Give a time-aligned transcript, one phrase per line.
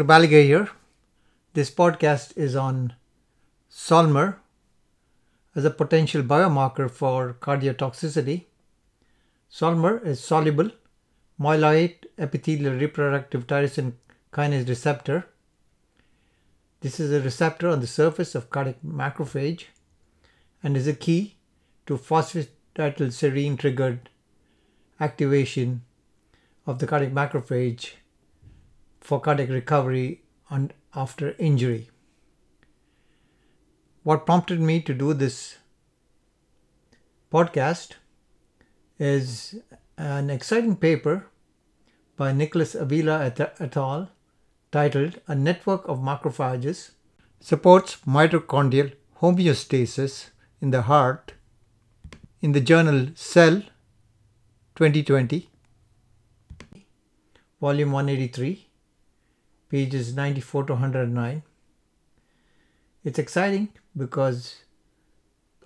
[0.00, 0.08] Dr.
[0.08, 0.70] Baligay here.
[1.52, 2.94] This podcast is on
[3.70, 4.36] Solmer
[5.54, 8.46] as a potential biomarker for cardiotoxicity.
[9.52, 10.70] Solmer is soluble
[11.38, 13.92] myeloid epithelial reproductive tyrosine
[14.32, 15.26] kinase receptor.
[16.80, 19.64] This is a receptor on the surface of cardiac macrophage
[20.62, 21.36] and is a key
[21.84, 24.08] to phosphatidylserine triggered
[24.98, 25.82] activation
[26.66, 27.96] of the cardiac macrophage
[29.00, 31.90] for cardiac recovery and after injury.
[34.02, 35.58] What prompted me to do this
[37.32, 37.94] podcast
[38.98, 39.56] is
[39.96, 41.26] an exciting paper
[42.16, 44.10] by Nicholas Avila et al.
[44.72, 46.90] titled A Network of Macrophages
[47.40, 50.30] Supports Mitochondrial Homeostasis
[50.60, 51.34] in the Heart
[52.42, 53.62] in the journal Cell
[54.76, 55.50] 2020,
[57.60, 58.69] volume 183,
[59.70, 61.42] pages 94 to 109.
[63.04, 64.64] It's exciting because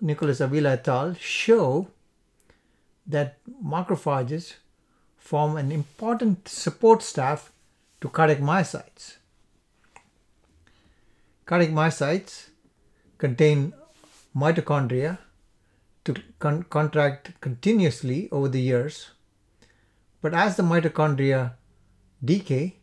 [0.00, 1.14] Nicholas Avila et al.
[1.14, 1.88] show
[3.06, 4.54] that macrophages
[5.16, 7.50] form an important support staff
[8.00, 9.16] to cardiac myocytes.
[11.46, 12.48] Cardiac myocytes
[13.18, 13.72] contain
[14.36, 15.18] mitochondria
[16.04, 19.10] to con- contract continuously over the years,
[20.20, 21.52] but as the mitochondria
[22.22, 22.76] decay,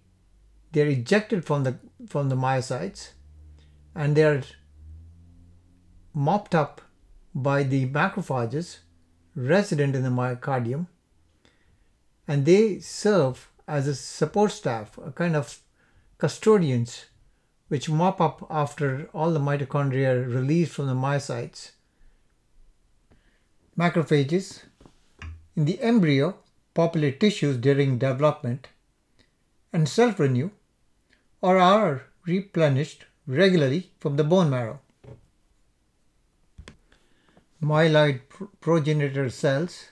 [0.71, 1.77] they are ejected from the
[2.07, 3.09] from the myocytes
[3.95, 4.41] and they are
[6.13, 6.81] mopped up
[7.33, 8.79] by the macrophages
[9.35, 10.87] resident in the myocardium
[12.27, 15.59] and they serve as a support staff, a kind of
[16.17, 17.05] custodians
[17.69, 21.71] which mop up after all the mitochondria are released from the myocytes.
[23.77, 24.63] Macrophages
[25.55, 26.35] in the embryo
[26.73, 28.67] populate tissues during development
[29.71, 30.49] and self renew
[31.41, 34.79] or are replenished regularly from the bone marrow.
[37.61, 38.21] Myeloid
[38.59, 39.89] progenitor cells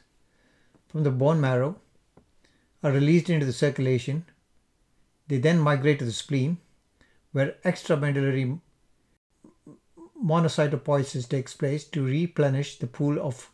[0.87, 1.79] from the bone marrow
[2.83, 4.25] are released into the circulation.
[5.27, 6.57] They then migrate to the spleen,
[7.31, 8.59] where extramedullary
[10.23, 13.51] monocytopoiesis takes place to replenish the pool of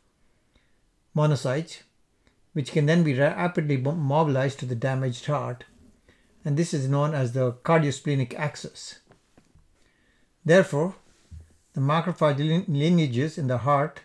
[1.16, 1.84] monocytes,
[2.54, 5.66] which can then be rapidly mobilized to the damaged heart.
[6.46, 9.00] And this is known as the cardiosplenic axis.
[10.46, 10.96] Therefore,
[11.74, 14.02] the macrophage lineages in the heart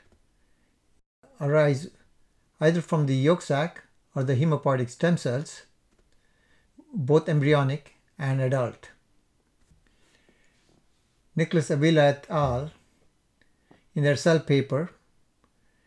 [1.40, 1.90] arise
[2.60, 3.84] either from the yolk sac
[4.16, 5.62] or the hematopoietic stem cells,
[6.92, 8.90] both embryonic and adult.
[11.36, 12.70] Nicholas Avila et al.
[13.94, 14.90] in their cell paper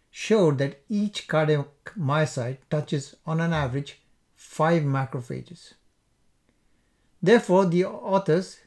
[0.09, 4.01] showed that each cardiac myocyte touches on an average
[4.35, 5.73] 5 macrophages.
[7.23, 8.59] Therefore, the authors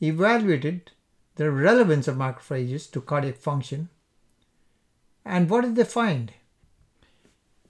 [0.00, 0.92] evaluated
[1.34, 3.88] the relevance of macrophages to cardiac function.
[5.24, 6.32] And what did they find?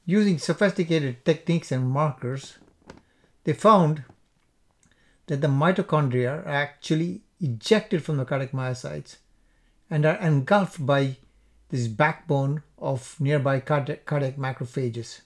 [0.05, 2.59] Using sophisticated techniques and markers,
[3.45, 4.05] they found
[5.29, 9.17] that the mitochondria are actually ejected from the cardiac myocytes
[9.89, 11.17] and are engulfed by
[11.71, 15.23] this backbone of nearby cardiac, macrophages.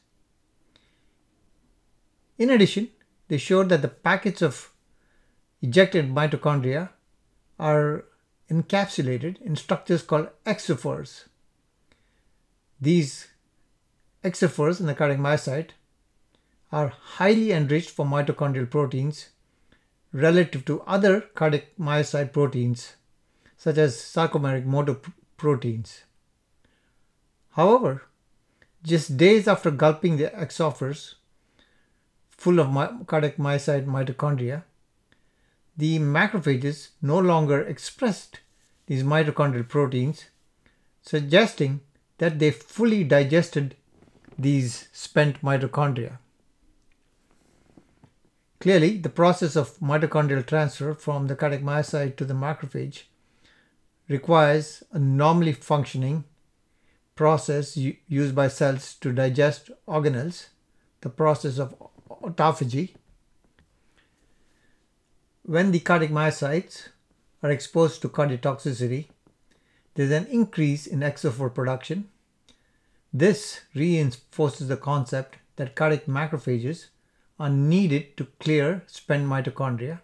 [2.38, 2.90] In addition,
[3.26, 4.70] they showed that the packets of
[5.62, 6.90] ejected mitochondria
[7.58, 8.04] are
[8.50, 11.24] encapsulated in structures called exophores.
[12.80, 13.28] These
[14.22, 15.70] exophores in the cardiac myocyte
[16.70, 19.30] are highly enriched for mitochondrial proteins
[20.12, 22.96] relative to other cardiac myocyte proteins
[23.56, 24.96] such as sarcomeric motor
[25.36, 26.02] proteins.
[27.52, 28.02] However,
[28.82, 31.14] just days after gulping the exophores
[32.30, 34.64] full of my- cardiac myocyte mitochondria,
[35.76, 38.40] the macrophages no longer expressed
[38.86, 40.26] these mitochondrial proteins,
[41.02, 41.80] suggesting
[42.18, 43.76] that they fully digested
[44.38, 46.18] these spent mitochondria.
[48.60, 53.02] Clearly, the process of mitochondrial transfer from the cardiac myocyte to the macrophage
[54.08, 56.24] requires a normally functioning
[57.14, 60.46] process used by cells to digest organelles,
[61.00, 61.74] the process of
[62.10, 62.94] autophagy.
[65.48, 66.88] When the cardiac myocytes
[67.40, 69.06] are exposed to cardiotoxicity,
[69.94, 72.08] there's an increase in exophore production.
[73.12, 76.86] This reinforces the concept that cardiac macrophages
[77.38, 80.00] are needed to clear spent mitochondria.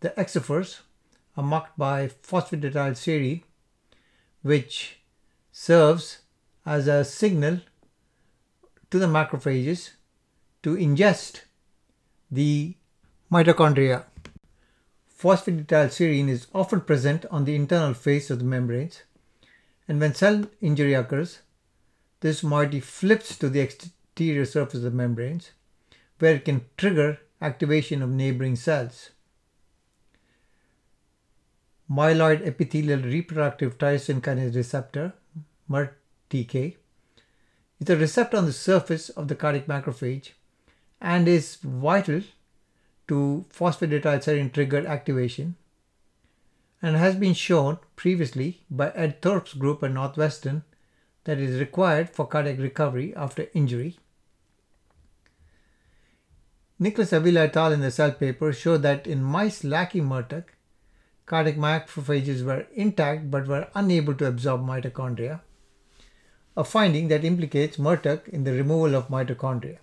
[0.00, 0.80] The exophores
[1.34, 3.42] are marked by phosphatidylserine,
[4.42, 4.98] which
[5.50, 6.18] serves
[6.66, 7.60] as a signal
[8.90, 9.92] to the macrophages
[10.62, 11.44] to ingest
[12.30, 12.74] the
[13.32, 14.04] mitochondria.
[15.18, 19.02] Phosphatidylserine is often present on the internal face of the membranes,
[19.88, 21.40] and when cell injury occurs,
[22.20, 25.52] this moiety flips to the exterior surface of the membranes,
[26.18, 29.10] where it can trigger activation of neighboring cells.
[31.90, 35.12] Myeloid epithelial reproductive tyrosine kinase receptor,
[35.70, 36.76] MERTK,
[37.80, 40.30] is a receptor on the surface of the cardiac macrophage
[41.00, 42.22] and is vital
[43.08, 45.56] to phosphatidylserine triggered activation
[46.82, 50.62] and has been shown previously by Ed Thorp's group at Northwestern
[51.24, 53.98] that is required for cardiac recovery after injury.
[56.78, 57.72] Nicholas Avila et al.
[57.72, 60.44] in the cell paper showed that in mice lacking MERTK,
[61.24, 65.40] cardiac macrophages were intact but were unable to absorb mitochondria,
[66.56, 69.78] a finding that implicates MERTK in the removal of mitochondria.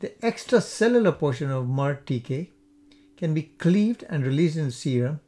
[0.00, 2.50] The extracellular portion of MERTK
[3.16, 5.20] can be cleaved and released in serum,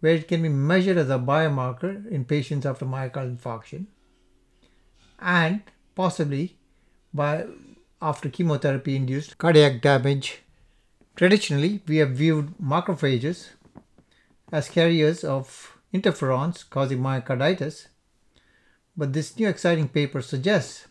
[0.00, 3.86] where it can be measured as a biomarker in patients after myocardial infarction
[5.18, 5.62] and
[5.94, 6.56] possibly
[7.12, 7.46] by
[8.00, 10.42] after chemotherapy induced cardiac damage.
[11.16, 13.48] Traditionally, we have viewed macrophages
[14.52, 17.86] as carriers of interferons causing myocarditis,
[18.96, 20.86] but this new exciting paper suggests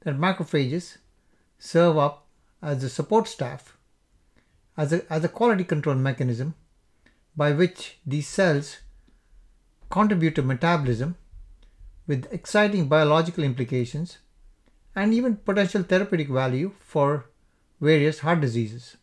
[0.00, 0.98] that macrophages
[1.58, 2.27] serve up
[2.62, 3.76] as a support staff,
[4.76, 6.54] as a, as a quality control mechanism
[7.36, 8.78] by which these cells
[9.90, 11.16] contribute to metabolism
[12.06, 14.18] with exciting biological implications
[14.96, 17.26] and even potential therapeutic value for
[17.80, 18.96] various heart diseases.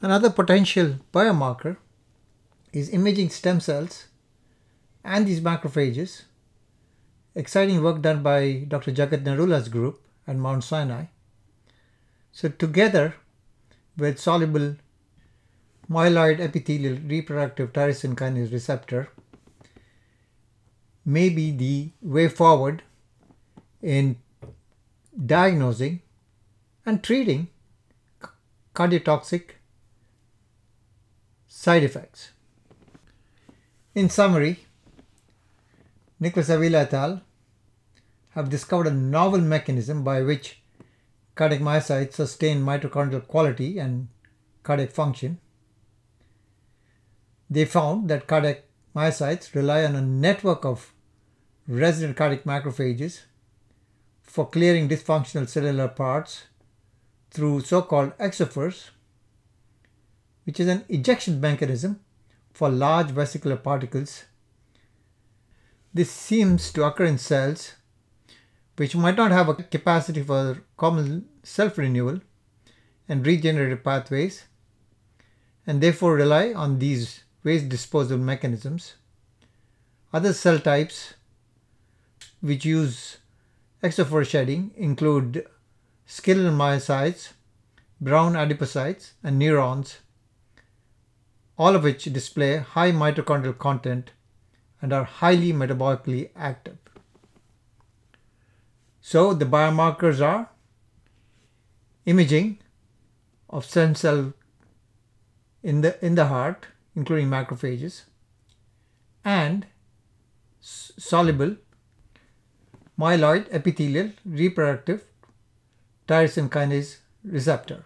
[0.00, 1.76] Another potential biomarker
[2.72, 4.06] is imaging stem cells
[5.02, 6.22] and these macrophages.
[7.34, 8.92] Exciting work done by Dr.
[8.92, 11.06] Jagat Narula's group at Mount Sinai
[12.38, 13.04] so together
[14.02, 14.66] with soluble
[15.94, 19.00] myeloid epithelial reproductive tyrosine kinase receptor
[21.16, 21.72] may be the
[22.16, 22.84] way forward
[23.94, 24.12] in
[25.32, 25.96] diagnosing
[26.86, 27.48] and treating
[28.74, 29.56] cardiotoxic
[31.48, 32.30] side effects.
[33.94, 34.54] In summary,
[36.20, 37.20] Nicholas Avila et al.
[38.36, 40.58] have discovered a novel mechanism by which
[41.38, 44.08] cardiac myocytes sustain mitochondrial quality and
[44.64, 45.38] cardiac function.
[47.48, 48.64] They found that cardiac
[48.94, 50.92] myocytes rely on a network of
[51.68, 53.20] resident cardiac macrophages
[54.22, 56.46] for clearing dysfunctional cellular parts
[57.30, 58.90] through so-called exophores,
[60.42, 62.00] which is an ejection mechanism
[62.52, 64.24] for large vesicular particles.
[65.94, 67.74] This seems to occur in cells
[68.78, 72.20] which might not have a capacity for common self-renewal
[73.08, 74.44] and regenerative pathways
[75.66, 78.94] and therefore rely on these waste disposal mechanisms.
[80.12, 81.14] Other cell types
[82.40, 83.18] which use
[83.82, 85.46] exophore shedding include
[86.06, 87.32] skeletal myocytes,
[88.00, 89.98] brown adipocytes, and neurons,
[91.58, 94.12] all of which display high mitochondrial content
[94.80, 96.78] and are highly metabolically active.
[99.08, 100.50] So the biomarkers are
[102.04, 102.58] imaging
[103.48, 104.34] of stem cell
[105.62, 108.02] in the, in the heart, including macrophages,
[109.24, 109.64] and
[110.60, 111.56] soluble
[113.00, 115.06] myeloid epithelial reproductive
[116.06, 117.84] tyrosine kinase receptor.